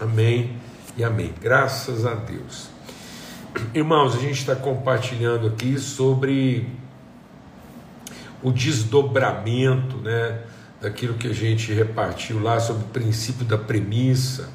Amém 0.00 0.56
e 0.96 1.02
amém. 1.02 1.34
Graças 1.40 2.06
a 2.06 2.14
Deus. 2.14 2.68
Irmãos, 3.74 4.14
a 4.14 4.20
gente 4.20 4.38
está 4.38 4.54
compartilhando 4.54 5.48
aqui 5.48 5.76
sobre 5.76 6.68
o 8.40 8.52
desdobramento, 8.52 9.96
né, 9.96 10.42
daquilo 10.80 11.14
que 11.14 11.26
a 11.26 11.34
gente 11.34 11.72
repartiu 11.72 12.40
lá 12.40 12.60
sobre 12.60 12.84
o 12.84 12.88
princípio 12.88 13.44
da 13.44 13.58
premissa, 13.58 14.48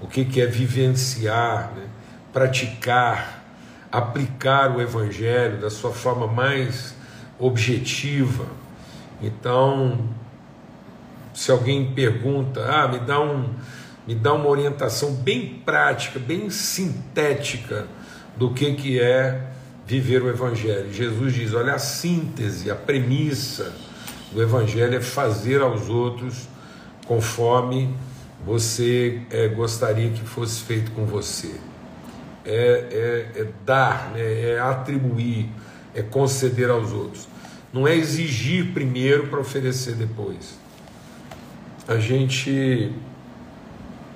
o 0.00 0.06
que, 0.06 0.24
que 0.24 0.40
é 0.40 0.46
vivenciar, 0.46 1.70
né, 1.76 1.84
praticar, 2.32 3.44
aplicar 3.92 4.74
o 4.74 4.80
Evangelho 4.80 5.60
da 5.60 5.68
sua 5.68 5.92
forma 5.92 6.26
mais 6.26 6.94
objetiva. 7.38 8.46
Então, 9.20 10.08
se 11.34 11.50
alguém 11.50 11.92
pergunta, 11.92 12.64
ah, 12.64 12.88
me 12.88 13.00
dá 13.00 13.20
um, 13.20 13.52
me 14.08 14.14
dá 14.14 14.32
uma 14.32 14.48
orientação 14.48 15.12
bem 15.12 15.60
prática, 15.66 16.18
bem 16.18 16.48
sintética 16.48 17.86
do 18.38 18.54
que, 18.54 18.72
que 18.72 18.98
é 18.98 19.38
viver 19.86 20.22
o 20.22 20.30
Evangelho. 20.30 20.90
Jesus 20.90 21.34
diz: 21.34 21.52
olha, 21.52 21.74
a 21.74 21.78
síntese, 21.78 22.70
a 22.70 22.74
premissa 22.74 23.70
do 24.32 24.40
Evangelho 24.40 24.96
é 24.96 25.00
fazer 25.02 25.60
aos 25.60 25.90
outros 25.90 26.48
conforme 27.06 27.94
você 28.46 29.20
é, 29.30 29.46
gostaria 29.48 30.08
que 30.08 30.22
fosse 30.22 30.62
feito 30.62 30.90
com 30.92 31.04
você. 31.04 31.54
É, 32.46 33.28
é, 33.36 33.40
é 33.42 33.46
dar, 33.66 34.12
né, 34.14 34.52
é 34.52 34.58
atribuir, 34.58 35.50
é 35.94 36.00
conceder 36.00 36.70
aos 36.70 36.92
outros. 36.92 37.28
Não 37.74 37.86
é 37.86 37.94
exigir 37.94 38.72
primeiro 38.72 39.26
para 39.26 39.38
oferecer 39.38 39.96
depois. 39.96 40.58
A 41.86 41.98
gente, 41.98 42.90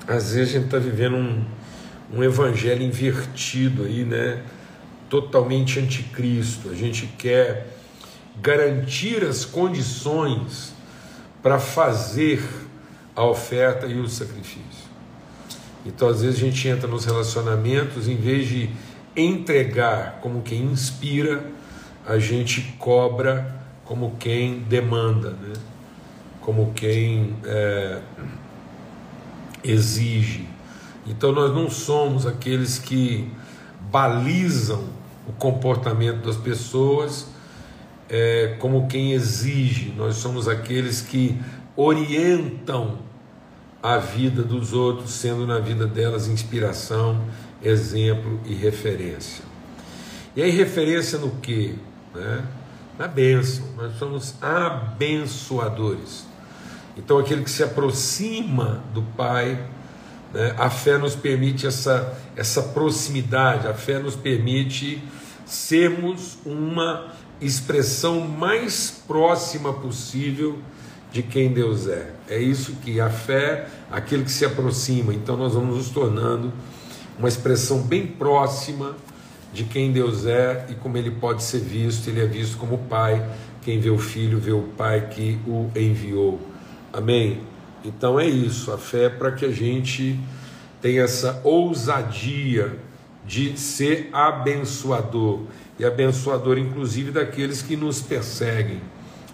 às 0.07 0.33
vezes, 0.33 0.55
a 0.55 0.59
gente 0.59 0.65
está 0.67 0.79
vivendo 0.79 1.17
um, 1.17 1.45
um 2.13 2.25
evangelho 2.25 2.83
invertido 2.83 3.85
aí, 3.85 4.05
né? 4.05 4.43
Totalmente 5.09 5.79
anticristo. 5.79 6.71
A 6.71 6.75
gente 6.75 7.07
quer 7.19 7.69
garantir 8.41 9.23
as 9.25 9.45
condições 9.45 10.73
para 11.43 11.59
fazer 11.59 12.43
a 13.15 13.25
oferta 13.25 13.87
e 13.87 13.99
o 14.01 14.09
sacrifício. 14.09 14.91
Então, 15.85 16.09
às 16.09 16.23
vezes, 16.23 16.37
a 16.37 16.45
gente 16.45 16.67
entra 16.69 16.89
nos 16.89 17.05
relacionamentos, 17.05 18.09
em 18.09 18.17
vez 18.17 18.49
de 18.49 18.71
entregar 19.17 20.21
como 20.23 20.43
quem 20.43 20.63
inspira, 20.63 21.45
a 22.07 22.19
gente 22.19 22.75
cobra 22.79 23.63
como 23.85 24.17
quem 24.19 24.61
demanda, 24.61 25.31
né? 25.31 25.53
como 26.41 26.73
quem 26.73 27.37
é, 27.45 28.01
exige. 29.65 30.49
Então, 31.07 31.33
nós 31.33 31.55
não 31.55 31.71
somos 31.71 32.27
aqueles 32.27 32.79
que 32.79 33.31
balizam 33.91 34.85
o 35.27 35.33
comportamento 35.33 36.25
das 36.25 36.37
pessoas 36.37 37.27
é, 38.13 38.57
como 38.59 38.87
quem 38.89 39.13
exige, 39.13 39.95
nós 39.97 40.17
somos 40.17 40.47
aqueles 40.47 41.01
que 41.01 41.41
orientam 41.75 42.99
a 43.83 43.97
vida 43.97 44.43
dos 44.43 44.75
outros, 44.75 45.13
sendo 45.13 45.47
na 45.47 45.59
vida 45.59 45.87
delas 45.87 46.29
inspiração, 46.29 47.25
exemplo 47.63 48.39
e 48.45 48.53
referência. 48.53 49.43
E 50.37 50.43
aí, 50.43 50.51
referência 50.51 51.19
no 51.19 51.31
que? 51.31 51.75
Né? 52.15 52.45
Na 52.99 53.09
bênção, 53.09 53.65
nós 53.79 53.95
somos 53.97 54.35
abençoadores. 54.43 56.27
Então, 56.97 57.19
aquele 57.19 57.43
que 57.43 57.51
se 57.51 57.63
aproxima 57.63 58.83
do 58.93 59.03
Pai, 59.03 59.59
né? 60.33 60.55
a 60.59 60.71
fé 60.71 60.99
nos 60.99 61.15
permite 61.15 61.67
essa, 61.67 62.19
essa 62.37 62.63
proximidade, 62.63 63.67
a 63.67 63.75
fé 63.75 63.99
nos 63.99 64.17
permite 64.17 65.03
sermos 65.45 66.39
uma 66.45 67.13
expressão 67.41 68.21
mais 68.21 69.03
próxima 69.07 69.73
possível 69.73 70.59
de 71.11 71.23
quem 71.23 71.53
Deus 71.53 71.89
é. 71.89 72.15
É 72.29 72.39
isso 72.39 72.77
que 72.83 73.01
a 73.01 73.11
fé, 73.11 73.69
aquele 73.91 74.25
que 74.25 74.31
se 74.31 74.45
aproxima. 74.45 75.13
Então 75.13 75.37
nós 75.37 75.55
vamos 75.55 75.77
nos 75.77 75.91
tornando 75.91 76.53
uma 77.19 77.29
expressão 77.29 77.83
bem 77.83 78.07
próxima 78.07 78.97
de 79.53 79.65
quem 79.65 79.93
Deus 79.93 80.25
é 80.25 80.67
e 80.71 80.75
como 80.75 80.97
ele 80.97 81.11
pode 81.11 81.43
ser 81.43 81.61
visto. 81.61 82.09
Ele 82.09 82.21
é 82.21 82.27
visto 82.27 82.57
como 82.57 82.79
Pai. 82.79 83.29
Quem 83.61 83.79
vê 83.79 83.91
o 83.91 83.99
Filho 83.99 84.39
vê 84.39 84.53
o 84.53 84.63
Pai 84.63 85.09
que 85.09 85.39
o 85.47 85.71
enviou. 85.77 86.41
Amém? 86.93 87.41
Então 87.85 88.21
é 88.21 88.27
isso. 88.27 88.71
A 88.71 88.79
fé 88.79 89.05
é 89.05 89.09
para 89.09 89.33
que 89.33 89.45
a 89.45 89.51
gente 89.51 90.19
tenha 90.81 91.03
essa 91.03 91.41
ousadia 91.43 92.77
de 93.25 93.59
ser 93.59 94.11
abençoador 94.13 95.41
e 95.79 95.85
abençoador, 95.85 96.59
inclusive, 96.59 97.11
daqueles 97.11 97.63
que 97.63 97.77
nos 97.77 98.03
perseguem, 98.03 98.81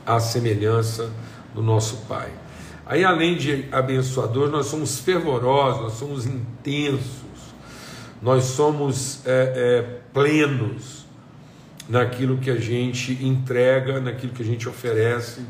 à 0.07 0.21
semelhança 0.21 1.11
do 1.55 1.63
nosso 1.63 2.07
Pai. 2.07 2.31
Aí, 2.87 3.05
além 3.05 3.37
de 3.37 3.67
abençoador, 3.73 4.49
nós 4.49 4.67
somos 4.67 5.01
fervorosos, 5.01 5.83
nós 5.83 5.93
somos 5.95 6.27
intensos, 6.27 7.55
nós 8.23 8.45
somos 8.45 9.27
é, 9.27 9.53
é, 9.55 9.83
plenos 10.13 11.07
naquilo 11.89 12.39
que 12.39 12.51
a 12.51 12.57
gente 12.57 13.13
entrega, 13.25 14.01
naquilo 14.01 14.33
que 14.33 14.43
a 14.43 14.47
gente 14.47 14.69
oferece 14.69 15.43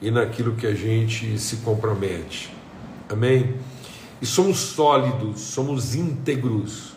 e 0.00 0.10
naquilo 0.10 0.54
que 0.54 0.66
a 0.66 0.74
gente 0.74 1.38
se 1.38 1.56
compromete. 1.58 2.52
Amém? 3.08 3.56
E 4.20 4.26
somos 4.26 4.58
sólidos, 4.58 5.40
somos 5.40 5.94
íntegros. 5.94 6.92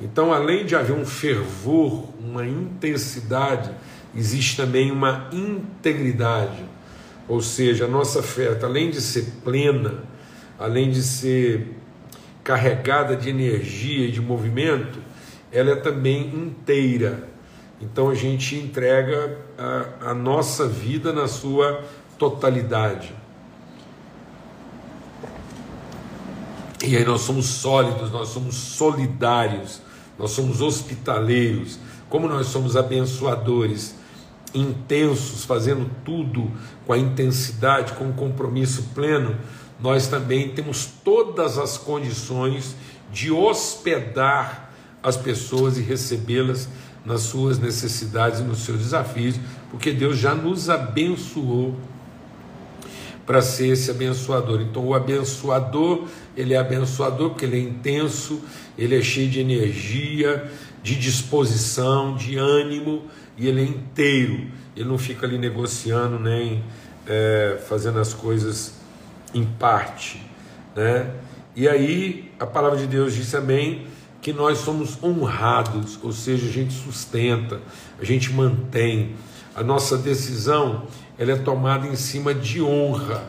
Então, 0.00 0.32
além 0.32 0.66
de 0.66 0.74
haver 0.74 0.94
um 0.94 1.04
fervor, 1.04 2.08
uma 2.18 2.46
intensidade, 2.46 3.70
existe 4.14 4.56
também 4.56 4.90
uma 4.90 5.28
integridade. 5.32 6.64
Ou 7.26 7.40
seja, 7.40 7.86
a 7.86 7.88
nossa 7.88 8.22
fé, 8.22 8.58
além 8.62 8.90
de 8.90 9.00
ser 9.00 9.26
plena, 9.42 10.04
além 10.58 10.90
de 10.90 11.02
ser 11.02 11.74
carregada 12.42 13.16
de 13.16 13.30
energia 13.30 14.06
e 14.06 14.12
de 14.12 14.20
movimento, 14.20 14.98
ela 15.50 15.70
é 15.70 15.76
também 15.76 16.26
inteira. 16.34 17.28
Então 17.80 18.10
a 18.10 18.14
gente 18.14 18.56
entrega 18.56 19.38
a, 19.56 20.10
a 20.10 20.14
nossa 20.14 20.68
vida 20.68 21.12
na 21.12 21.26
sua 21.26 21.82
totalidade. 22.18 23.14
E 26.86 26.96
aí 26.96 27.04
nós 27.04 27.22
somos 27.22 27.46
sólidos, 27.46 28.10
nós 28.10 28.28
somos 28.28 28.54
solidários, 28.54 29.80
nós 30.18 30.32
somos 30.32 30.60
hospitaleiros, 30.60 31.78
como 32.10 32.28
nós 32.28 32.48
somos 32.48 32.76
abençoadores, 32.76 33.94
intensos, 34.54 35.44
fazendo 35.44 35.90
tudo 36.04 36.50
com 36.86 36.92
a 36.92 36.98
intensidade, 36.98 37.94
com 37.94 38.10
o 38.10 38.12
compromisso 38.12 38.90
pleno, 38.94 39.36
nós 39.80 40.06
também 40.06 40.50
temos 40.50 40.86
todas 41.02 41.58
as 41.58 41.76
condições 41.76 42.76
de 43.10 43.30
hospedar 43.32 44.70
as 45.02 45.16
pessoas 45.16 45.78
e 45.78 45.82
recebê-las 45.82 46.68
nas 47.04 47.22
suas 47.22 47.58
necessidades 47.58 48.40
e 48.40 48.42
nos 48.42 48.60
seus 48.60 48.78
desafios, 48.78 49.36
porque 49.70 49.92
Deus 49.92 50.16
já 50.16 50.34
nos 50.34 50.70
abençoou 50.70 51.74
para 53.26 53.40
ser 53.40 53.68
esse 53.68 53.90
abençoador. 53.90 54.60
Então, 54.60 54.84
o 54.84 54.94
abençoador, 54.94 56.06
ele 56.36 56.54
é 56.54 56.58
abençoador 56.58 57.30
porque 57.30 57.44
ele 57.44 57.56
é 57.56 57.60
intenso, 57.60 58.42
ele 58.76 58.98
é 58.98 59.02
cheio 59.02 59.28
de 59.28 59.40
energia, 59.40 60.50
de 60.82 60.94
disposição, 60.96 62.14
de 62.14 62.36
ânimo, 62.36 63.04
e 63.36 63.48
ele 63.48 63.62
é 63.62 63.64
inteiro. 63.64 64.46
Ele 64.76 64.88
não 64.88 64.98
fica 64.98 65.26
ali 65.26 65.38
negociando 65.38 66.18
nem 66.18 66.62
é, 67.06 67.58
fazendo 67.66 67.98
as 67.98 68.12
coisas 68.12 68.74
em 69.32 69.44
parte. 69.44 70.20
Né? 70.76 71.10
E 71.56 71.68
aí, 71.68 72.32
a 72.38 72.46
palavra 72.46 72.78
de 72.78 72.86
Deus 72.86 73.14
diz 73.14 73.30
também 73.30 73.86
que 74.20 74.32
nós 74.32 74.58
somos 74.58 75.02
honrados, 75.02 75.98
ou 76.02 76.10
seja, 76.12 76.46
a 76.46 76.50
gente 76.50 76.72
sustenta, 76.72 77.60
a 78.00 78.04
gente 78.04 78.32
mantém. 78.32 79.14
A 79.54 79.62
nossa 79.62 79.96
decisão 79.96 80.86
ela 81.18 81.32
é 81.32 81.36
tomada 81.36 81.86
em 81.86 81.96
cima 81.96 82.34
de 82.34 82.60
honra 82.60 83.28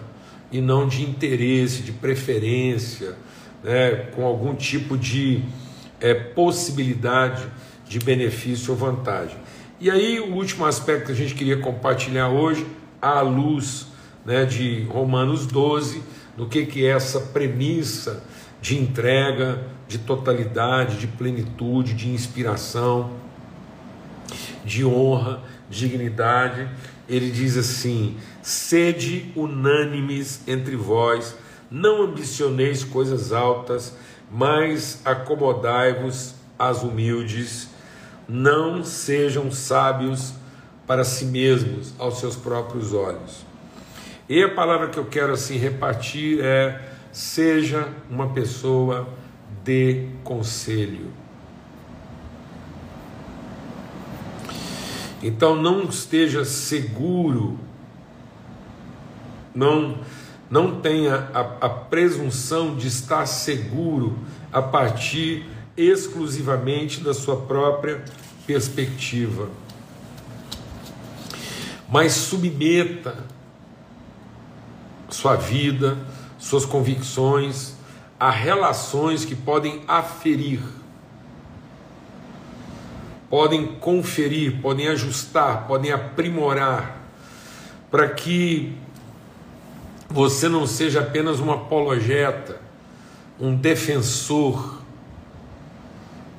e 0.51 0.59
não 0.59 0.87
de 0.87 1.03
interesse, 1.03 1.81
de 1.81 1.91
preferência, 1.91 3.15
né, 3.63 3.91
com 4.15 4.25
algum 4.25 4.55
tipo 4.55 4.97
de 4.97 5.43
é, 5.99 6.13
possibilidade 6.13 7.47
de 7.87 7.99
benefício 7.99 8.71
ou 8.71 8.77
vantagem. 8.77 9.37
E 9.79 9.91
aí, 9.91 10.19
o 10.19 10.33
último 10.33 10.65
aspecto 10.65 11.07
que 11.07 11.11
a 11.11 11.15
gente 11.15 11.35
queria 11.35 11.57
compartilhar 11.57 12.29
hoje, 12.29 12.65
à 13.01 13.21
luz 13.21 13.87
né, 14.25 14.45
de 14.45 14.83
Romanos 14.83 15.45
12, 15.45 16.01
do 16.35 16.47
que, 16.47 16.65
que 16.65 16.85
é 16.85 16.91
essa 16.91 17.19
premissa 17.19 18.23
de 18.61 18.77
entrega, 18.77 19.61
de 19.87 19.99
totalidade, 19.99 20.97
de 20.97 21.07
plenitude, 21.07 21.93
de 21.93 22.09
inspiração, 22.09 23.11
de 24.63 24.83
honra, 24.83 25.43
dignidade 25.69 26.67
ele 27.07 27.29
diz 27.31 27.57
assim: 27.57 28.17
sede 28.41 29.31
unânimes 29.35 30.41
entre 30.47 30.75
vós, 30.75 31.35
não 31.69 32.03
ambicioneis 32.03 32.83
coisas 32.83 33.31
altas, 33.31 33.95
mas 34.31 35.01
acomodai-vos 35.05 36.35
às 36.57 36.83
humildes, 36.83 37.69
não 38.27 38.83
sejam 38.83 39.51
sábios 39.51 40.33
para 40.87 41.03
si 41.03 41.25
mesmos, 41.25 41.93
aos 41.97 42.19
seus 42.19 42.35
próprios 42.35 42.93
olhos. 42.93 43.45
E 44.27 44.43
a 44.43 44.53
palavra 44.53 44.89
que 44.89 44.97
eu 44.97 45.05
quero 45.05 45.33
assim 45.33 45.57
repartir 45.57 46.39
é: 46.41 46.81
seja 47.11 47.87
uma 48.09 48.33
pessoa 48.33 49.07
de 49.63 50.07
conselho. 50.23 51.24
Então 55.21 55.55
não 55.55 55.83
esteja 55.83 56.45
seguro, 56.45 57.59
não 59.53 59.97
não 60.47 60.79
tenha 60.79 61.27
a, 61.33 61.65
a 61.65 61.69
presunção 61.69 62.75
de 62.75 62.87
estar 62.87 63.25
seguro 63.25 64.15
a 64.53 64.61
partir 64.61 65.49
exclusivamente 65.75 67.01
da 67.01 67.15
sua 67.15 67.35
própria 67.35 68.05
perspectiva. 68.45 69.49
Mas 71.89 72.13
submeta 72.13 73.17
sua 75.09 75.35
vida, 75.35 75.97
suas 76.37 76.63
convicções 76.63 77.75
a 78.19 78.29
relações 78.29 79.25
que 79.25 79.35
podem 79.35 79.83
aferir, 79.87 80.61
podem 83.29 83.65
conferir, 83.75 84.61
podem 84.61 84.87
ajustar, 84.87 85.67
podem 85.67 85.91
aprimorar, 85.91 87.01
para 87.89 88.09
que 88.09 88.75
você 90.09 90.47
não 90.47 90.67
seja 90.67 91.01
apenas 91.01 91.39
um 91.39 91.51
apologeta, 91.51 92.59
um 93.39 93.55
defensor, 93.55 94.81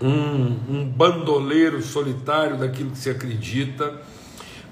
um, 0.00 0.58
um 0.68 0.84
bandoleiro 0.84 1.82
solitário 1.82 2.56
daquilo 2.56 2.90
que 2.90 2.98
se 2.98 3.10
acredita, 3.10 4.00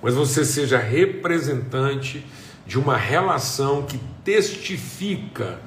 mas 0.03 0.15
você 0.15 0.45
seja 0.45 0.79
representante 0.79 2.25
de 2.67 2.79
uma 2.79 2.97
relação 2.97 3.83
que 3.83 3.99
testifica, 4.23 5.59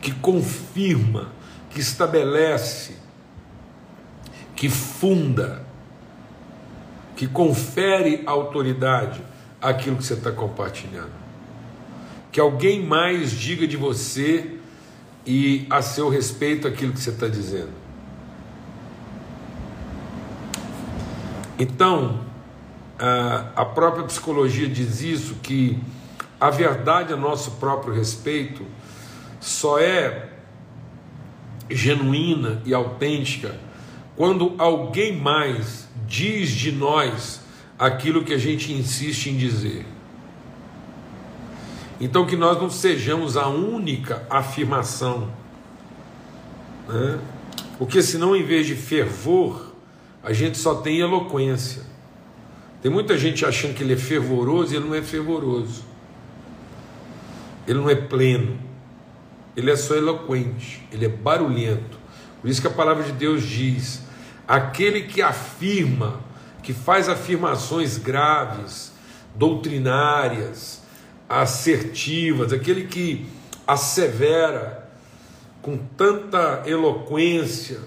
que 0.00 0.12
confirma, 0.12 1.30
que 1.70 1.80
estabelece, 1.80 2.96
que 4.54 4.68
funda, 4.68 5.64
que 7.22 7.28
confere 7.28 8.24
autoridade 8.26 9.22
àquilo 9.60 9.96
que 9.96 10.04
você 10.04 10.14
está 10.14 10.32
compartilhando 10.32 11.22
que 12.32 12.40
alguém 12.40 12.82
mais 12.82 13.30
diga 13.30 13.64
de 13.64 13.76
você 13.76 14.56
e 15.24 15.64
a 15.70 15.80
seu 15.82 16.08
respeito 16.08 16.66
aquilo 16.66 16.92
que 16.92 16.98
você 16.98 17.10
está 17.10 17.28
dizendo. 17.28 17.70
Então, 21.58 22.20
a 23.54 23.64
própria 23.66 24.04
psicologia 24.04 24.66
diz 24.66 25.00
isso, 25.00 25.36
que 25.42 25.78
a 26.40 26.50
verdade 26.50 27.12
a 27.12 27.16
nosso 27.16 27.52
próprio 27.52 27.94
respeito 27.94 28.66
só 29.38 29.78
é 29.78 30.30
genuína 31.70 32.60
e 32.64 32.74
autêntica 32.74 33.54
quando 34.16 34.56
alguém 34.58 35.16
mais 35.16 35.81
diz 36.12 36.50
de 36.50 36.70
nós 36.70 37.40
aquilo 37.78 38.22
que 38.22 38.34
a 38.34 38.38
gente 38.38 38.70
insiste 38.70 39.30
em 39.30 39.36
dizer. 39.38 39.86
Então, 41.98 42.26
que 42.26 42.36
nós 42.36 42.60
não 42.60 42.68
sejamos 42.68 43.34
a 43.38 43.48
única 43.48 44.26
afirmação, 44.28 45.32
né? 46.86 47.18
porque 47.78 48.02
senão, 48.02 48.36
em 48.36 48.44
vez 48.44 48.66
de 48.66 48.74
fervor, 48.74 49.72
a 50.22 50.34
gente 50.34 50.58
só 50.58 50.74
tem 50.74 50.98
eloquência. 50.98 51.82
Tem 52.82 52.92
muita 52.92 53.16
gente 53.16 53.46
achando 53.46 53.74
que 53.74 53.82
ele 53.82 53.94
é 53.94 53.96
fervoroso 53.96 54.74
e 54.74 54.76
ele 54.76 54.86
não 54.86 54.94
é 54.94 55.00
fervoroso, 55.00 55.82
ele 57.66 57.78
não 57.78 57.88
é 57.88 57.94
pleno, 57.94 58.58
ele 59.56 59.70
é 59.70 59.76
só 59.76 59.94
eloquente, 59.94 60.86
ele 60.92 61.06
é 61.06 61.08
barulhento. 61.08 61.96
Por 62.42 62.50
isso 62.50 62.60
que 62.60 62.66
a 62.66 62.70
palavra 62.70 63.04
de 63.04 63.12
Deus 63.12 63.44
diz: 63.44 64.02
aquele 64.46 65.02
que 65.02 65.22
afirma, 65.22 66.20
que 66.62 66.72
faz 66.72 67.08
afirmações 67.08 67.98
graves, 67.98 68.92
doutrinárias, 69.34 70.82
assertivas, 71.28 72.52
aquele 72.52 72.86
que 72.86 73.26
assevera 73.66 74.88
com 75.60 75.78
tanta 75.96 76.62
eloquência 76.66 77.80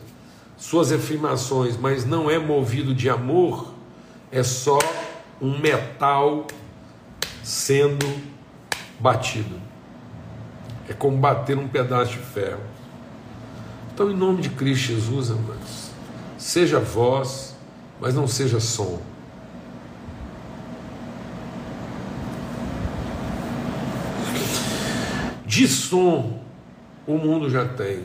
suas 0.57 0.91
afirmações, 0.91 1.77
mas 1.77 2.05
não 2.05 2.29
é 2.29 2.39
movido 2.39 2.95
de 2.95 3.09
amor, 3.09 3.73
é 4.31 4.41
só 4.41 4.79
um 5.41 5.59
metal 5.59 6.47
sendo 7.43 8.05
batido. 8.99 9.55
É 10.87 10.93
como 10.93 11.17
bater 11.17 11.57
um 11.57 11.67
pedaço 11.67 12.13
de 12.13 12.19
ferro. 12.19 12.61
Então, 13.93 14.09
em 14.09 14.15
nome 14.15 14.41
de 14.41 14.49
Cristo 14.49 14.93
Jesus, 14.93 15.31
amados, 15.31 15.84
seja 16.45 16.80
voz, 16.80 17.56
mas 18.00 18.13
não 18.13 18.27
seja 18.27 18.59
som. 18.59 19.00
de 25.56 25.68
som 25.69 26.42
o 27.07 27.18
mundo 27.18 27.50
já 27.50 27.65
tem. 27.65 28.03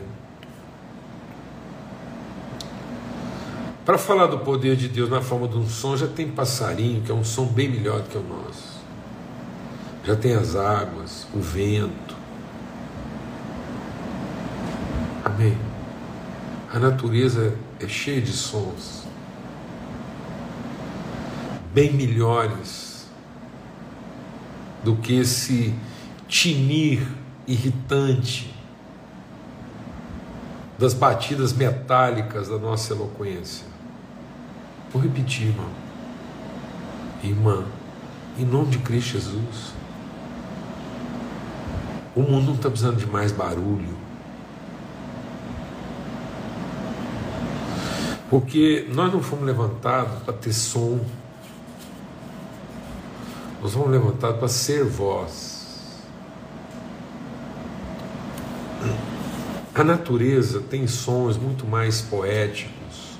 Para 3.85 3.99
falar 3.99 4.27
do 4.27 4.39
poder 4.39 4.77
de 4.77 4.89
Deus 4.89 5.11
na 5.11 5.21
forma 5.21 5.49
de 5.49 5.59
um 5.59 5.69
som, 5.69 5.97
já 5.97 6.07
tem 6.07 6.31
passarinho, 6.31 7.03
que 7.03 7.11
é 7.11 7.15
um 7.15 7.25
som 7.25 7.47
bem 7.47 7.69
melhor 7.69 8.03
do 8.03 8.09
que 8.09 8.17
o 8.17 8.23
nosso. 8.23 8.79
Já 10.05 10.15
tem 10.15 10.35
as 10.35 10.55
águas, 10.55 11.27
o 11.35 11.41
vento. 11.41 12.15
Amém. 15.25 15.59
A 16.73 16.79
natureza 16.79 17.53
é 17.81 17.89
cheia 17.89 18.23
de 18.23 18.31
sons, 18.31 19.03
bem 21.75 21.93
melhores 21.93 23.09
do 24.85 24.95
que 24.95 25.19
esse 25.19 25.75
tinir 26.29 27.05
irritante 27.45 28.55
das 30.79 30.95
batidas 30.95 31.53
metálicas 31.53 32.49
da 32.49 32.57
nossa 32.57 32.95
eloquência. 32.95 33.67
Vou 34.93 35.03
repetir, 35.03 35.49
irmão. 35.49 35.69
Irmã, 37.23 37.65
em 38.39 38.45
nome 38.45 38.71
de 38.71 38.79
Cristo 38.79 39.15
Jesus. 39.15 39.73
O 42.15 42.23
mundo 42.23 42.47
não 42.47 42.55
está 42.55 42.71
precisando 42.71 42.97
de 42.97 43.07
mais 43.07 43.33
barulho. 43.33 44.00
Porque 48.31 48.87
nós 48.95 49.13
não 49.13 49.21
fomos 49.21 49.45
levantados 49.45 50.23
para 50.23 50.33
ter 50.33 50.53
som. 50.53 51.01
Nós 53.61 53.75
fomos 53.75 53.91
levantados 53.91 54.39
para 54.39 54.49
ser 54.49 54.85
voz. 54.85 55.59
A 59.75 59.83
natureza 59.83 60.61
tem 60.61 60.87
sons 60.87 61.37
muito 61.37 61.67
mais 61.67 62.01
poéticos. 62.01 63.19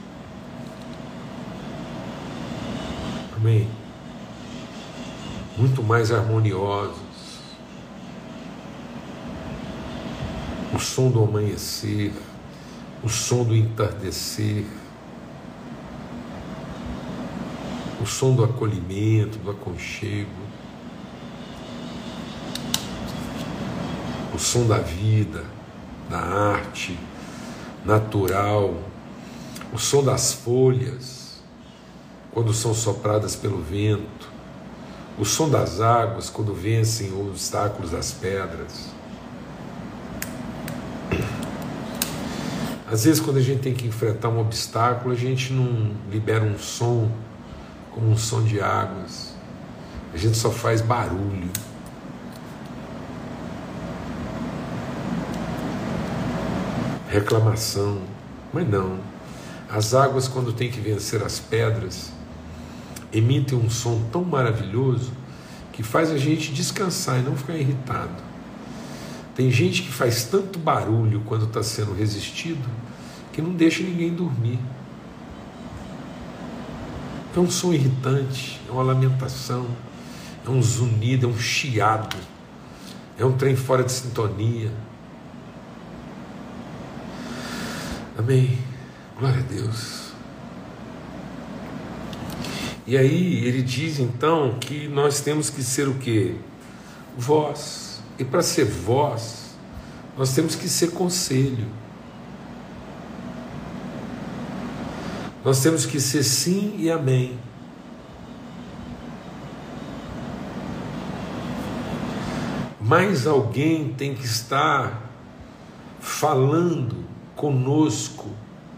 Amém? 3.37 3.69
Muito 5.57 5.83
mais 5.83 6.13
harmoniosos. 6.13 7.01
O 10.73 10.79
som 10.79 11.11
do 11.11 11.25
amanhecer, 11.25 12.13
o 13.03 13.09
som 13.09 13.43
do 13.43 13.57
entardecer, 13.57 14.67
o 18.01 18.07
som 18.07 18.35
do 18.35 18.43
acolhimento, 18.43 19.39
do 19.39 19.51
aconchego, 19.51 20.31
o 24.35 24.39
som 24.39 24.67
da 24.67 24.79
vida 24.79 25.45
da 26.09 26.19
arte 26.19 26.99
natural, 27.85 28.75
o 29.73 29.79
som 29.79 30.03
das 30.03 30.33
folhas 30.33 31.41
quando 32.33 32.55
são 32.55 32.73
sopradas 32.73 33.37
pelo 33.37 33.61
vento, 33.61 34.29
o 35.19 35.25
som 35.25 35.49
das 35.49 35.81
águas 35.81 36.31
quando 36.31 36.55
vencem 36.55 37.13
os 37.13 37.29
obstáculos 37.29 37.91
das 37.91 38.13
pedras. 38.13 38.89
Às 42.91 43.05
vezes, 43.05 43.21
quando 43.21 43.37
a 43.37 43.43
gente 43.43 43.61
tem 43.61 43.73
que 43.73 43.87
enfrentar 43.87 44.31
um 44.31 44.41
obstáculo, 44.41 45.15
a 45.15 45.17
gente 45.17 45.53
não 45.53 45.93
libera 46.11 46.43
um 46.45 46.59
som 46.59 47.09
como 48.01 48.13
um 48.13 48.17
som 48.17 48.43
de 48.43 48.63
águas, 48.63 49.35
a 50.15 50.17
gente 50.17 50.37
só 50.37 50.51
faz 50.51 50.81
barulho. 50.81 51.51
reclamação. 57.11 58.03
Mas 58.53 58.69
não. 58.69 59.01
As 59.69 59.95
águas, 59.95 60.29
quando 60.29 60.53
tem 60.53 60.71
que 60.71 60.81
vencer 60.81 61.23
as 61.25 61.41
pedras, 61.41 62.13
emitem 63.13 63.59
um 63.59 63.69
som 63.69 64.01
tão 64.13 64.25
maravilhoso 64.25 65.13
que 65.73 65.83
faz 65.83 66.11
a 66.13 66.17
gente 66.17 66.53
descansar 66.53 67.19
e 67.19 67.23
não 67.23 67.37
ficar 67.37 67.57
irritado. 67.57 68.23
Tem 69.35 69.51
gente 69.51 69.83
que 69.83 69.91
faz 69.91 70.23
tanto 70.23 70.57
barulho 70.57 71.21
quando 71.27 71.47
está 71.47 71.65
sendo 71.65 71.93
resistido 71.93 72.65
que 73.33 73.43
não 73.43 73.55
deixa 73.55 73.83
ninguém 73.83 74.15
dormir. 74.15 74.61
É 77.35 77.39
um 77.39 77.49
som 77.49 77.73
irritante, 77.73 78.61
é 78.69 78.73
uma 78.73 78.83
lamentação, 78.83 79.67
é 80.45 80.51
um 80.51 80.61
zunido, 80.61 81.27
é 81.27 81.31
um 81.31 81.39
chiado, 81.39 82.17
é 83.17 83.25
um 83.25 83.37
trem 83.37 83.55
fora 83.55 83.85
de 83.85 83.93
sintonia. 83.93 84.73
Amém. 88.19 88.59
Glória 89.19 89.39
a 89.39 89.43
Deus. 89.43 90.11
E 92.87 92.99
aí 92.99 93.45
ele 93.45 93.63
diz 93.63 94.01
então 94.01 94.59
que 94.59 94.89
nós 94.89 95.21
temos 95.21 95.49
que 95.49 95.63
ser 95.63 95.87
o 95.87 95.95
que? 95.95 96.35
Voz. 97.17 98.03
E 98.19 98.25
para 98.25 98.43
ser 98.43 98.65
voz, 98.65 99.55
nós 100.19 100.35
temos 100.35 100.57
que 100.57 100.69
ser 100.69 100.91
conselho. 100.91 101.69
Nós 105.45 105.63
temos 105.63 105.87
que 105.87 105.99
ser 106.01 106.23
sim 106.23 106.75
e 106.79 106.91
amém. 106.91 107.39
Mas 112.81 113.27
alguém 113.27 113.95
tem 113.95 114.15
que 114.15 114.25
estar 114.25 115.11
falando 116.01 117.05
conosco 117.37 118.29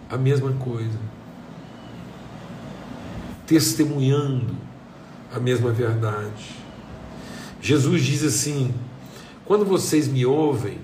a 0.08 0.16
mesma 0.16 0.52
coisa, 0.52 0.98
testemunhando 3.46 4.54
a 5.34 5.40
mesma 5.40 5.70
verdade. 5.70 6.54
Jesus 7.60 8.02
diz 8.02 8.22
assim: 8.22 8.74
quando 9.44 9.64
vocês 9.64 10.06
me 10.06 10.24
ouvem, 10.26 10.78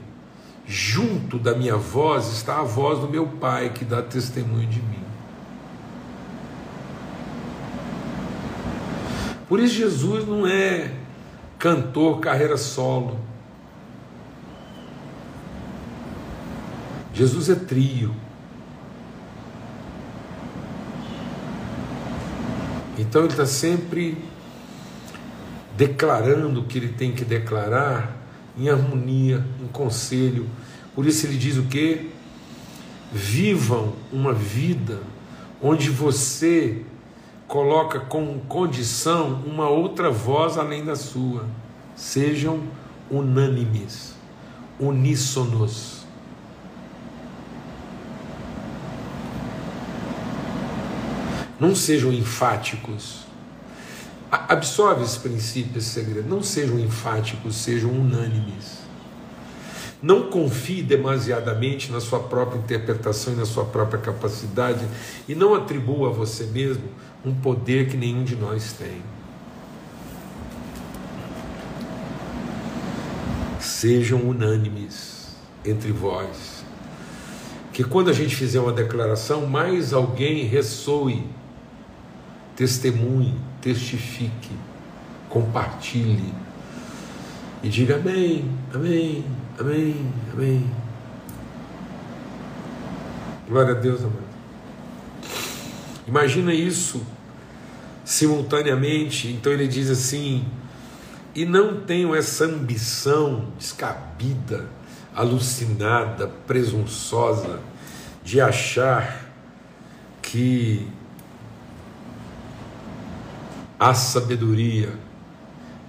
junto 0.67 1.39
da 1.39 1.55
minha 1.55 1.77
voz 1.77 2.33
está 2.33 2.61
a 2.61 2.65
voz 2.65 2.99
do 3.01 3.09
meu 3.09 3.27
Pai 3.27 3.71
que 3.71 3.85
dá 3.85 4.03
testemunho 4.03 4.67
de 4.67 4.81
mim. 4.81 5.08
Por 9.49 9.61
isso, 9.61 9.75
Jesus 9.75 10.27
não 10.27 10.47
é 10.47 10.93
cantor 11.59 12.21
carreira 12.21 12.57
solo. 12.57 13.19
Jesus 17.15 17.49
é 17.49 17.55
trio. 17.55 18.15
Então 22.99 23.23
ele 23.23 23.31
está 23.31 23.47
sempre 23.47 24.19
declarando 25.77 26.61
o 26.61 26.65
que 26.65 26.79
ele 26.79 26.89
tem 26.89 27.13
que 27.13 27.25
declarar 27.25 28.17
em 28.59 28.69
harmonia, 28.69 29.45
em 29.63 29.69
conselho. 29.69 30.49
Por 30.95 31.07
isso 31.07 31.27
ele 31.27 31.39
diz 31.39 31.57
o 31.57 31.63
que? 31.63 32.11
Vivam 33.13 33.95
uma 34.13 34.33
vida 34.33 35.01
onde 35.63 35.89
você 35.91 36.83
coloca 37.49 37.99
com 37.99 38.39
condição 38.41 39.43
uma 39.47 39.69
outra 39.69 40.11
voz 40.11 40.59
além 40.59 40.85
da 40.85 40.95
sua. 40.95 41.47
Sejam 41.97 42.63
unânimes, 43.11 44.15
uníssonos. 44.79 46.07
Não 51.59 51.75
sejam 51.75 52.13
enfáticos. 52.13 53.27
Absorve 54.31 55.03
esse 55.03 55.19
princípio, 55.19 55.79
esse 55.79 55.89
segredo. 55.89 56.29
Não 56.29 56.43
sejam 56.43 56.79
enfáticos, 56.79 57.57
sejam 57.57 57.91
unânimes. 57.91 58.79
Não 60.01 60.31
confie 60.31 60.83
demasiadamente 60.83 61.91
na 61.91 62.01
sua 62.01 62.21
própria 62.21 62.59
interpretação 62.59 63.33
e 63.33 63.37
na 63.37 63.45
sua 63.45 63.65
própria 63.65 63.99
capacidade 63.99 64.87
e 65.27 65.35
não 65.35 65.55
atribua 65.55 66.11
a 66.11 66.13
você 66.13 66.45
mesmo 66.45 66.85
um 67.29 67.35
poder 67.35 67.89
que 67.89 67.97
nenhum 67.97 68.25
de 68.25 68.35
nós 68.35 68.73
tem. 68.73 69.03
Sejam 73.61 74.21
unânimes 74.23 75.37
entre 75.65 75.93
vós. 75.93 76.65
Que 77.73 77.85
quando 77.85 78.11
a 78.11 78.13
gente 78.13 78.35
fizer 78.35 78.61
uma 78.61 78.73
declaração, 78.73 79.47
mais 79.47 79.93
alguém 79.93 80.45
ressoe, 80.45 81.25
testemunhe, 82.57 83.39
testifique, 83.61 84.51
compartilhe 85.29 86.35
e 87.63 87.69
diga 87.69 87.97
amém, 87.97 88.51
amém, 88.75 89.25
amém, 89.59 90.13
amém. 90.33 90.71
Glória 93.49 93.75
a 93.75 93.79
Deus, 93.79 94.01
amado. 94.01 94.29
Imagina 96.07 96.55
isso 96.55 97.03
simultaneamente. 98.09 99.29
Então 99.29 99.53
ele 99.53 99.69
diz 99.69 99.91
assim: 99.91 100.43
e 101.35 101.45
não 101.45 101.83
tenho 101.83 102.15
essa 102.15 102.47
ambição 102.47 103.53
descabida, 103.59 104.67
alucinada, 105.15 106.27
presunçosa 106.47 107.61
de 108.25 108.41
achar 108.41 109.27
que 110.23 110.89
há 113.79 113.93
sabedoria 113.93 114.91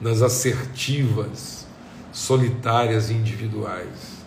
nas 0.01 0.21
assertivas, 0.21 1.65
solitárias 2.11 3.09
e 3.09 3.13
individuais. 3.13 4.19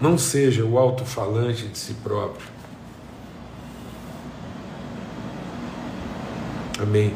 Não 0.00 0.16
seja 0.16 0.64
o 0.64 0.78
alto-falante 0.78 1.68
de 1.68 1.78
si 1.78 1.94
próprio. 2.02 2.61
Amém. 6.82 7.14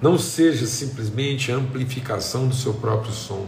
Não 0.00 0.18
seja 0.18 0.66
simplesmente 0.66 1.50
a 1.50 1.56
amplificação 1.56 2.46
do 2.46 2.54
seu 2.54 2.74
próprio 2.74 3.12
som. 3.12 3.46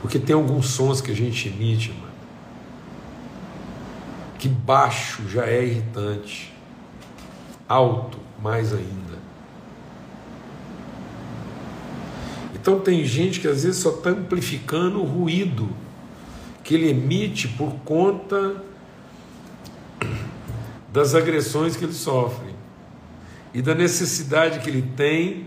Porque 0.00 0.20
tem 0.20 0.36
alguns 0.36 0.68
sons 0.68 1.00
que 1.00 1.10
a 1.10 1.14
gente 1.14 1.48
emite, 1.48 1.90
mano, 1.90 2.06
que 4.38 4.48
baixo 4.48 5.28
já 5.28 5.46
é 5.46 5.64
irritante, 5.64 6.54
alto 7.68 8.18
mais 8.40 8.72
ainda. 8.72 9.18
Então 12.54 12.78
tem 12.78 13.04
gente 13.04 13.40
que 13.40 13.48
às 13.48 13.64
vezes 13.64 13.80
só 13.80 13.90
está 13.90 14.10
amplificando 14.10 15.00
o 15.00 15.04
ruído 15.04 15.68
que 16.62 16.74
ele 16.74 16.88
emite 16.88 17.48
por 17.48 17.72
conta 17.84 18.62
das 20.96 21.14
agressões 21.14 21.76
que 21.76 21.84
ele 21.84 21.92
sofre 21.92 22.54
e 23.52 23.60
da 23.60 23.74
necessidade 23.74 24.60
que 24.60 24.70
ele 24.70 24.80
tem 24.96 25.46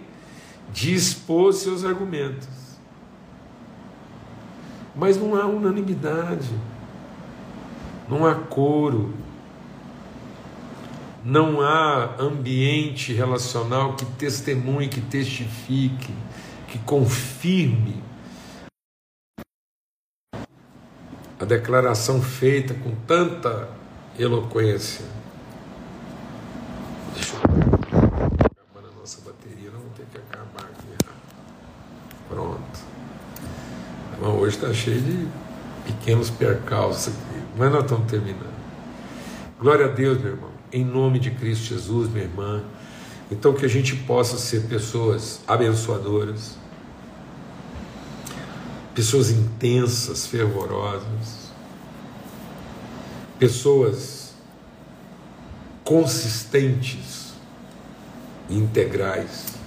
de 0.71 0.93
expor 0.93 1.53
seus 1.53 1.83
argumentos. 1.83 2.47
Mas 4.95 5.17
não 5.17 5.33
há 5.33 5.47
unanimidade, 5.47 6.51
não 8.07 8.27
há 8.27 8.35
coro, 8.35 9.11
não 11.25 11.61
há 11.61 12.15
ambiente 12.19 13.11
relacional 13.11 13.95
que 13.95 14.05
testemunhe, 14.05 14.87
que 14.87 15.01
testifique 15.01 16.13
que 16.67 16.77
confirme 16.77 18.03
a 21.39 21.45
declaração 21.45 22.21
feita 22.21 22.75
com 22.75 22.93
tanta 23.07 23.67
eloquência. 24.19 25.17
Deixa 27.19 27.33
eu 27.33 27.39
acabar 27.39 28.87
a 28.87 28.99
nossa 28.99 29.21
ter 29.99 30.05
que 30.11 30.17
acabar 30.17 30.63
aqui. 30.63 30.87
Pronto. 32.29 32.79
Então, 34.15 34.37
hoje 34.37 34.55
está 34.55 34.73
cheio 34.73 35.01
de 35.01 35.27
pequenos 35.85 36.29
percalços 36.29 37.09
aqui, 37.09 37.41
mas 37.57 37.71
nós 37.71 37.83
estamos 37.83 38.09
terminando. 38.09 38.59
Glória 39.59 39.85
a 39.85 39.89
Deus, 39.89 40.19
meu 40.21 40.33
irmão. 40.33 40.51
Em 40.71 40.85
nome 40.85 41.19
de 41.19 41.31
Cristo 41.31 41.65
Jesus, 41.65 42.09
minha 42.09 42.25
irmã. 42.25 42.63
Então, 43.31 43.53
que 43.53 43.65
a 43.65 43.69
gente 43.69 43.95
possa 43.95 44.37
ser 44.37 44.67
pessoas 44.67 45.41
abençoadoras, 45.47 46.55
pessoas 48.95 49.29
intensas, 49.29 50.25
fervorosas, 50.25 51.51
pessoas 53.37 54.33
consistentes, 55.83 57.33
integrais, 58.49 59.58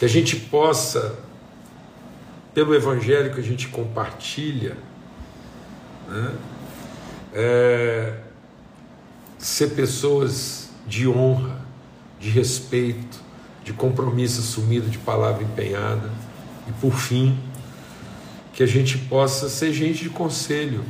que 0.00 0.06
a 0.06 0.08
gente 0.08 0.34
possa, 0.34 1.18
pelo 2.54 2.74
Evangelho 2.74 3.34
que 3.34 3.38
a 3.38 3.42
gente 3.42 3.68
compartilha, 3.68 4.74
né, 6.08 6.34
é, 7.34 8.14
ser 9.36 9.74
pessoas 9.74 10.70
de 10.86 11.06
honra, 11.06 11.60
de 12.18 12.30
respeito, 12.30 13.20
de 13.62 13.74
compromisso 13.74 14.40
assumido, 14.40 14.88
de 14.88 14.96
palavra 14.96 15.44
empenhada, 15.44 16.10
e 16.66 16.72
por 16.80 16.94
fim, 16.94 17.38
que 18.54 18.62
a 18.62 18.66
gente 18.66 18.96
possa 18.96 19.50
ser 19.50 19.70
gente 19.70 20.04
de 20.04 20.08
conselho, 20.08 20.82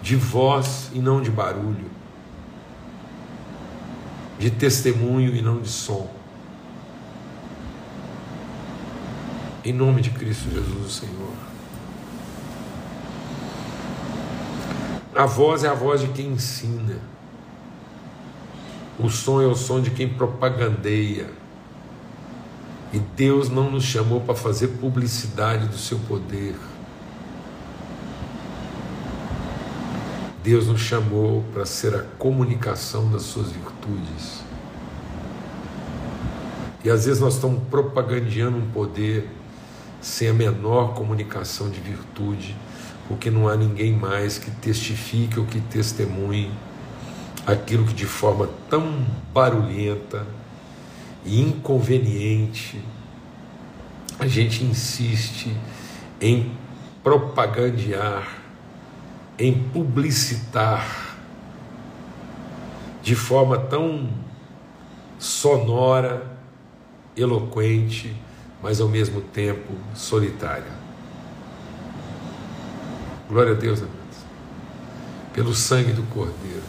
de 0.00 0.16
voz 0.16 0.90
e 0.94 0.98
não 0.98 1.20
de 1.20 1.30
barulho, 1.30 1.90
de 4.38 4.50
testemunho 4.50 5.36
e 5.36 5.42
não 5.42 5.60
de 5.60 5.68
som. 5.68 6.15
Em 9.66 9.72
nome 9.72 10.00
de 10.00 10.10
Cristo 10.10 10.48
Jesus, 10.48 10.92
Senhor. 10.92 11.32
A 15.12 15.26
voz 15.26 15.64
é 15.64 15.68
a 15.68 15.74
voz 15.74 16.02
de 16.02 16.06
quem 16.06 16.28
ensina. 16.28 17.00
O 18.96 19.10
som 19.10 19.42
é 19.42 19.44
o 19.44 19.56
som 19.56 19.80
de 19.80 19.90
quem 19.90 20.08
propagandeia. 20.08 21.28
E 22.92 23.00
Deus 23.16 23.48
não 23.48 23.68
nos 23.68 23.82
chamou 23.82 24.20
para 24.20 24.36
fazer 24.36 24.68
publicidade 24.68 25.66
do 25.66 25.76
seu 25.76 25.98
poder. 25.98 26.54
Deus 30.44 30.68
nos 30.68 30.80
chamou 30.80 31.42
para 31.52 31.66
ser 31.66 31.92
a 31.92 32.04
comunicação 32.20 33.10
das 33.10 33.22
suas 33.22 33.50
virtudes. 33.50 34.44
E 36.84 36.88
às 36.88 37.04
vezes 37.04 37.20
nós 37.20 37.34
estamos 37.34 37.64
propagandeando 37.68 38.58
um 38.58 38.70
poder 38.70 39.28
sem 40.06 40.28
a 40.28 40.32
menor 40.32 40.94
comunicação 40.94 41.68
de 41.68 41.80
virtude, 41.80 42.54
porque 43.08 43.28
não 43.28 43.48
há 43.48 43.56
ninguém 43.56 43.92
mais 43.92 44.38
que 44.38 44.52
testifique 44.52 45.40
ou 45.40 45.44
que 45.44 45.60
testemunhe 45.60 46.48
aquilo 47.44 47.84
que 47.84 47.92
de 47.92 48.06
forma 48.06 48.48
tão 48.70 49.04
barulhenta 49.34 50.24
e 51.24 51.40
inconveniente 51.40 52.80
a 54.20 54.28
gente 54.28 54.62
insiste 54.62 55.52
em 56.20 56.52
propagandear 57.02 58.28
em 59.36 59.52
publicitar 59.52 61.16
de 63.02 63.16
forma 63.16 63.58
tão 63.58 64.08
sonora, 65.18 66.38
eloquente, 67.16 68.16
mas 68.62 68.80
ao 68.80 68.88
mesmo 68.88 69.20
tempo 69.20 69.72
solitária. 69.94 70.72
Glória 73.28 73.52
a 73.52 73.54
Deus, 73.54 73.80
amados. 73.80 73.96
Pelo 75.32 75.54
sangue 75.54 75.92
do 75.92 76.02
Cordeiro, 76.04 76.62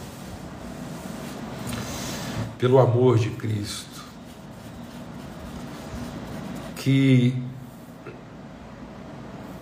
pelo 2.58 2.78
amor 2.78 3.18
de 3.18 3.30
Cristo, 3.30 4.02
que 6.76 7.40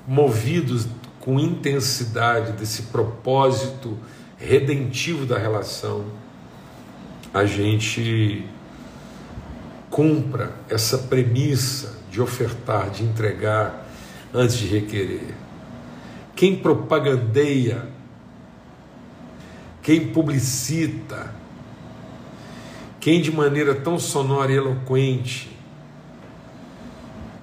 movidos 0.07 0.87
com 1.21 1.41
intensidade 1.41 2.53
desse 2.53 2.85
propósito 2.85 3.99
redentivo 4.39 5.27
da 5.27 5.37
relação, 5.37 6.05
a 7.35 7.45
gente 7.45 8.47
cumpra 9.97 10.53
essa 10.69 10.99
premissa 10.99 11.97
de 12.11 12.21
ofertar, 12.21 12.91
de 12.91 13.03
entregar 13.03 13.89
antes 14.35 14.59
de 14.59 14.67
requerer. 14.67 15.35
Quem 16.35 16.55
propagandeia, 16.55 17.89
quem 19.83 20.09
publicita, 20.09 21.33
quem 23.01 23.23
de 23.23 23.33
maneira 23.33 23.75
tão 23.75 23.99
sonora 23.99 24.53
e 24.53 24.57
eloquente 24.57 25.51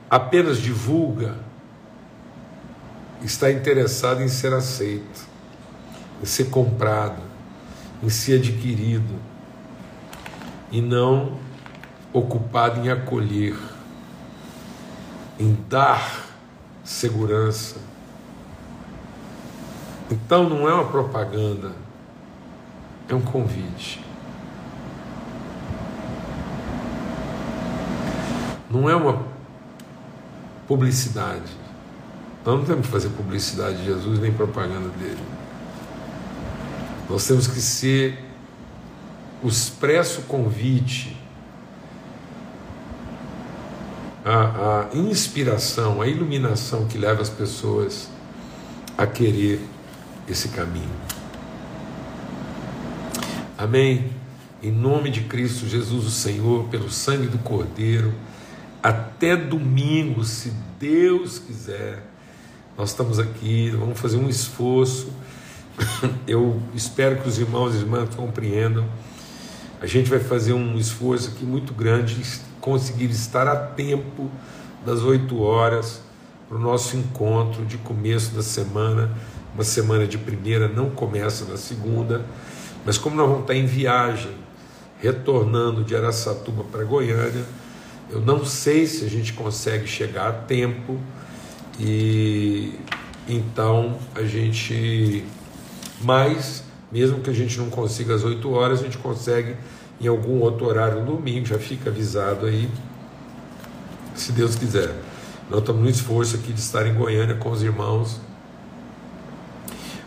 apenas 0.08 0.60
divulga, 0.60 1.40
está 3.24 3.52
interessado 3.52 4.22
em 4.22 4.28
ser 4.28 4.54
aceito, 4.54 5.28
em 6.22 6.26
ser 6.28 6.52
comprado, 6.52 7.20
em 8.04 8.10
ser 8.10 8.38
adquirido, 8.38 9.16
e 10.72 10.80
não 10.80 11.42
ocupado 12.14 12.80
em 12.80 12.90
acolher, 12.90 13.58
em 15.40 15.58
dar 15.68 16.28
segurança. 16.84 17.78
Então 20.10 20.48
não 20.48 20.70
é 20.70 20.74
uma 20.74 20.86
propaganda, 20.86 21.74
é 23.10 23.16
um 23.16 23.22
convite. 23.22 24.00
Não 28.70 28.90
é 28.90 28.96
uma 28.96 29.26
publicidade 30.68 31.64
nós 32.46 32.60
não 32.60 32.66
temos 32.66 32.86
que 32.86 32.92
fazer 32.92 33.10
publicidade 33.10 33.78
de 33.78 33.86
Jesus 33.86 34.20
nem 34.20 34.32
propaganda 34.34 34.90
dele. 34.90 35.24
Nós 37.10 37.26
temos 37.26 37.48
que 37.48 37.62
ser 37.62 38.20
o 39.42 39.48
expresso 39.48 40.24
convite, 40.24 41.18
a, 44.24 44.88
a 44.92 44.98
inspiração, 44.98 46.02
a 46.02 46.08
iluminação 46.08 46.86
que 46.88 46.98
leva 46.98 47.22
as 47.22 47.30
pessoas 47.30 48.10
a 48.98 49.06
querer 49.06 49.62
esse 50.28 50.50
caminho. 50.50 50.92
Amém? 53.58 54.12
Em 54.62 54.72
nome 54.72 55.10
de 55.10 55.22
Cristo 55.22 55.68
Jesus, 55.68 56.06
o 56.06 56.12
Senhor, 56.12 56.66
pelo 56.70 56.90
sangue 56.90 57.28
do 57.28 57.38
Cordeiro, 57.40 58.14
até 58.82 59.36
domingo, 59.36 60.24
se 60.24 60.52
Deus 60.80 61.40
quiser 61.40 62.14
nós 62.76 62.90
estamos 62.90 63.20
aqui, 63.20 63.70
vamos 63.70 64.00
fazer 64.00 64.18
um 64.18 64.28
esforço. 64.28 65.12
Eu 66.28 66.60
espero 66.74 67.22
que 67.22 67.30
os 67.30 67.38
irmãos 67.38 67.76
e 67.76 67.78
irmãs 67.78 68.10
compreendam. 68.16 68.86
A 69.80 69.86
gente 69.86 70.10
vai 70.10 70.20
fazer 70.20 70.54
um 70.54 70.76
esforço 70.78 71.30
aqui 71.30 71.46
muito 71.46 71.72
grande, 71.72 72.20
conseguir 72.64 73.12
estar 73.12 73.46
a 73.46 73.58
tempo 73.58 74.32
das 74.86 75.02
8 75.02 75.38
horas 75.42 76.00
para 76.48 76.58
o 76.58 76.62
nosso 76.62 76.96
encontro 76.96 77.66
de 77.66 77.78
começo 77.78 78.34
da 78.34 78.42
semana. 78.42 79.12
Uma 79.54 79.66
semana 79.66 80.08
de 80.08 80.18
primeira 80.18 80.70
não 80.70 80.90
começa 80.90 81.44
na 81.44 81.58
segunda, 81.58 82.26
mas 82.86 82.98
como 82.98 83.18
nós 83.18 83.28
vamos 83.28 83.42
estar 83.42 83.54
em 83.54 83.66
viagem, 83.66 84.32
retornando 85.02 85.84
de 85.84 85.94
Araçatuba 85.94 86.64
para 86.64 86.86
Goiânia, 86.86 87.44
eu 88.10 88.22
não 88.22 88.46
sei 88.46 88.86
se 88.86 89.04
a 89.04 89.10
gente 89.10 89.34
consegue 89.34 89.86
chegar 89.86 90.30
a 90.30 90.32
tempo 90.32 90.98
e 91.78 92.80
então 93.28 93.98
a 94.16 94.24
gente, 94.24 95.26
mais, 96.00 96.64
mesmo 96.90 97.20
que 97.20 97.30
a 97.30 97.34
gente 97.34 97.58
não 97.58 97.70
consiga 97.70 98.16
às 98.16 98.24
8 98.24 98.50
horas, 98.54 98.80
a 98.80 98.84
gente 98.84 98.98
consegue 99.00 99.58
em 100.04 100.08
algum 100.08 100.40
outro 100.42 100.66
horário 100.66 101.02
no 101.02 101.16
domingo, 101.16 101.46
já 101.46 101.58
fica 101.58 101.90
avisado 101.90 102.46
aí, 102.46 102.70
se 104.16 104.32
Deus 104.32 104.56
quiser. 104.56 104.94
Nós 105.50 105.60
estamos 105.60 105.82
no 105.82 105.90
esforço 105.90 106.36
aqui 106.36 106.54
de 106.54 106.60
estar 106.60 106.86
em 106.86 106.94
Goiânia 106.94 107.36
com 107.36 107.50
os 107.52 107.64
irmãos, 107.64 108.20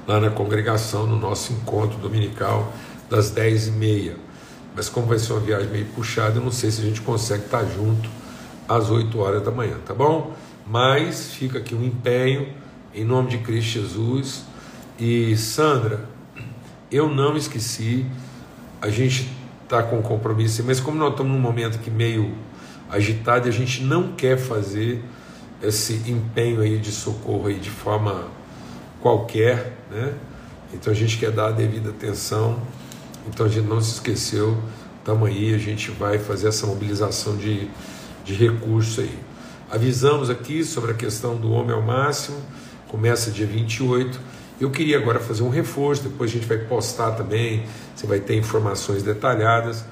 lá 0.07 0.21
na 0.21 0.31
congregação, 0.31 1.07
no 1.07 1.19
nosso 1.19 1.53
encontro 1.53 1.99
dominical, 1.99 2.73
das 3.11 3.31
10 3.31 3.69
e 3.69 3.71
meia. 3.73 4.17
Mas 4.75 4.89
como 4.89 5.07
vai 5.07 5.19
ser 5.19 5.33
uma 5.33 5.41
viagem 5.41 5.69
meio 5.69 5.87
puxada, 5.87 6.39
eu 6.39 6.43
não 6.43 6.53
sei 6.53 6.71
se 6.71 6.81
a 6.81 6.85
gente 6.85 7.01
consegue 7.01 7.45
estar 7.45 7.65
junto 7.65 8.09
às 8.69 8.91
8 8.91 9.19
horas 9.19 9.43
da 9.43 9.51
manhã, 9.51 9.77
tá 9.85 9.95
bom? 9.95 10.35
mas 10.67 11.33
fica 11.33 11.59
aqui 11.59 11.75
um 11.75 11.85
empenho 11.85 12.49
em 12.93 13.05
nome 13.05 13.31
de 13.31 13.39
Cristo 13.39 13.81
Jesus. 13.81 14.45
E 14.99 15.37
Sandra, 15.37 16.09
eu 16.91 17.09
não 17.09 17.37
esqueci, 17.37 18.05
a 18.81 18.89
gente 18.91 19.31
está 19.67 19.83
com 19.83 20.01
compromisso, 20.01 20.63
mas 20.65 20.79
como 20.79 20.97
nós 20.97 21.11
estamos 21.11 21.33
num 21.33 21.41
momento 21.41 21.81
que 21.81 21.91
meio 21.91 22.33
agitado, 22.89 23.49
a 23.49 23.51
gente 23.51 23.83
não 23.83 24.13
quer 24.13 24.39
fazer 24.39 25.03
esse 25.61 25.95
empenho 26.07 26.61
aí 26.61 26.79
de 26.79 26.93
socorro 26.93 27.49
aí 27.49 27.59
de 27.59 27.71
forma 27.71 28.29
qualquer, 29.01 29.77
né? 29.91 30.15
Então 30.73 30.93
a 30.93 30.97
gente 30.97 31.19
quer 31.19 31.33
dar 31.33 31.49
a 31.49 31.51
devida 31.51 31.91
atenção. 31.91 32.61
Então 33.27 33.47
a 33.47 33.49
gente 33.49 33.67
não 33.67 33.81
se 33.81 33.95
esqueceu, 33.95 34.57
estamos 34.99 35.29
aí, 35.29 35.53
a 35.53 35.59
gente 35.59 35.91
vai 35.91 36.19
fazer 36.19 36.49
essa 36.49 36.65
mobilização 36.67 37.37
de, 37.37 37.69
de 38.25 38.35
recursos 38.35 39.01
aí. 39.01 39.19
Avisamos 39.69 40.31
aqui 40.31 40.63
sobre 40.63 40.93
a 40.93 40.95
questão 40.95 41.37
do 41.37 41.51
homem 41.51 41.75
ao 41.75 41.83
máximo, 41.83 42.39
começa 42.87 43.33
dia 43.33 43.47
28. 43.47 44.36
Eu 44.59 44.71
queria 44.71 44.97
agora 44.97 45.21
fazer 45.21 45.43
um 45.43 45.51
reforço, 45.51 46.05
depois 46.05 46.31
a 46.31 46.35
gente 46.35 46.47
vai 46.47 46.57
postar 46.57 47.13
também, 47.13 47.65
você 47.95 48.07
vai 48.07 48.21
ter 48.21 48.37
informações 48.37 49.03
detalhadas 49.03 49.85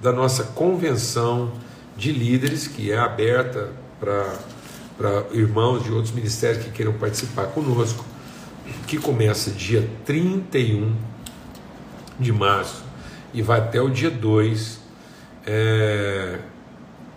da 0.00 0.12
nossa 0.12 0.42
convenção 0.42 1.52
de 1.96 2.10
líderes, 2.10 2.66
que 2.66 2.90
é 2.90 2.98
aberta 2.98 3.70
para 4.00 5.24
irmãos 5.32 5.84
de 5.84 5.92
outros 5.92 6.12
ministérios 6.12 6.64
que 6.64 6.70
queiram 6.70 6.92
participar 6.94 7.46
conosco, 7.46 8.04
que 8.88 8.98
começa 8.98 9.52
dia 9.52 9.88
31 10.04 10.96
de 12.18 12.32
março 12.32 12.82
e 13.32 13.40
vai 13.40 13.60
até 13.60 13.80
o 13.80 13.88
dia 13.88 14.10
2. 14.10 14.80
É, 15.46 16.38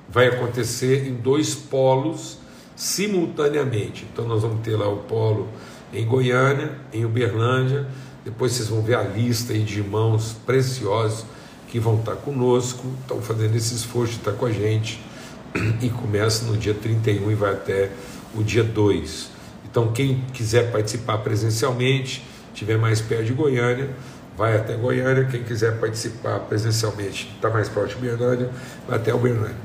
vai 0.08 0.28
acontecer 0.28 1.08
em 1.08 1.16
dois 1.16 1.56
polos 1.56 2.38
simultaneamente. 2.76 4.06
Então 4.12 4.28
nós 4.28 4.42
vamos 4.42 4.62
ter 4.62 4.76
lá 4.76 4.88
o 4.88 4.98
polo 4.98 5.48
em 5.96 6.06
Goiânia, 6.06 6.72
em 6.94 7.06
Uberlândia, 7.06 7.88
depois 8.24 8.52
vocês 8.52 8.68
vão 8.68 8.82
ver 8.82 8.96
a 8.96 9.04
lista 9.04 9.54
aí 9.54 9.64
de 9.64 9.80
irmãos 9.80 10.36
preciosos 10.46 11.26
que 11.70 11.80
vão 11.80 12.00
estar 12.00 12.16
conosco, 12.16 12.86
estão 13.02 13.22
fazendo 13.22 13.56
esse 13.56 13.74
esforço 13.74 14.14
de 14.14 14.20
estar 14.20 14.34
com 14.34 14.46
a 14.46 14.52
gente 14.52 15.02
e 15.82 15.90
começa 15.90 16.46
no 16.46 16.58
dia 16.58 16.74
31 16.74 17.32
e 17.32 17.36
vai 17.36 17.54
até 17.54 17.92
o 18.36 18.44
dia 18.44 18.64
2. 18.64 19.30
Então 19.70 19.92
quem 19.92 20.22
quiser 20.34 20.72
participar 20.72 21.20
presencialmente, 21.20 22.26
estiver 22.54 22.78
mais 22.78 23.00
perto 23.00 23.26
de 23.26 23.34
Goiânia, 23.34 23.90
vai 24.38 24.58
até 24.58 24.76
Goiânia, 24.76 25.26
quem 25.26 25.44
quiser 25.44 25.80
participar 25.80 26.40
presencialmente, 26.42 27.32
está 27.36 27.50
mais 27.50 27.70
próximo 27.70 28.02
de 28.02 28.08
Uberlândia, 28.08 28.50
vai 28.88 28.98
até 28.98 29.14
Uberlândia. 29.14 29.56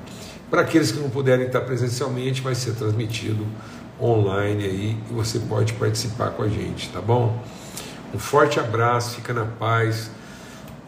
Para 0.51 0.63
aqueles 0.63 0.91
que 0.91 0.99
não 0.99 1.11
puderem 1.11 1.47
estar 1.47 1.61
presencialmente, 1.61 2.41
vai 2.41 2.55
ser 2.55 2.73
transmitido 2.73 3.47
online 4.01 4.65
aí 4.65 4.97
e 5.11 5.13
você 5.13 5.39
pode 5.39 5.73
participar 5.75 6.31
com 6.31 6.43
a 6.43 6.49
gente, 6.49 6.89
tá 6.91 7.01
bom? 7.01 7.43
Um 8.15 8.19
forte 8.19 8.59
abraço, 8.59 9.17
fica 9.17 9.33
na 9.33 9.45
paz. 9.45 10.11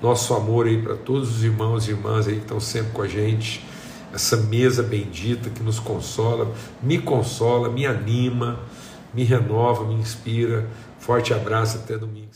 Nosso 0.00 0.34
amor 0.34 0.66
aí 0.66 0.82
para 0.82 0.96
todos 0.96 1.36
os 1.36 1.44
irmãos 1.44 1.86
e 1.86 1.92
irmãs 1.92 2.26
aí 2.26 2.36
que 2.36 2.42
estão 2.42 2.58
sempre 2.58 2.92
com 2.92 3.02
a 3.02 3.08
gente. 3.08 3.64
Essa 4.12 4.36
mesa 4.36 4.82
bendita 4.82 5.48
que 5.48 5.62
nos 5.62 5.78
consola, 5.78 6.52
me 6.82 6.98
consola, 6.98 7.70
me 7.70 7.86
anima, 7.86 8.60
me 9.14 9.22
renova, 9.22 9.84
me 9.84 9.94
inspira. 9.94 10.66
Forte 10.98 11.32
abraço 11.32 11.78
até 11.78 11.96
domingo. 11.96 12.32